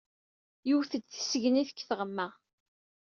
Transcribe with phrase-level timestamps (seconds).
[0.67, 2.27] Yewwet-d tisegnit deg teɣma.